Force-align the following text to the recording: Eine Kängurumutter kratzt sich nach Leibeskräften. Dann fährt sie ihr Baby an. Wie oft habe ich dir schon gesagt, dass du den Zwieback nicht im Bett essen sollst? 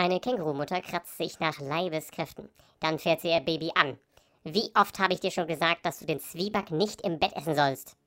Eine 0.00 0.18
Kängurumutter 0.18 0.80
kratzt 0.80 1.18
sich 1.18 1.40
nach 1.40 1.60
Leibeskräften. 1.60 2.48
Dann 2.80 2.98
fährt 2.98 3.20
sie 3.20 3.28
ihr 3.28 3.40
Baby 3.40 3.72
an. 3.74 3.98
Wie 4.44 4.70
oft 4.74 4.98
habe 4.98 5.12
ich 5.12 5.20
dir 5.20 5.30
schon 5.30 5.46
gesagt, 5.46 5.84
dass 5.84 5.98
du 5.98 6.06
den 6.06 6.20
Zwieback 6.20 6.70
nicht 6.70 7.02
im 7.02 7.18
Bett 7.18 7.36
essen 7.36 7.54
sollst? 7.54 7.98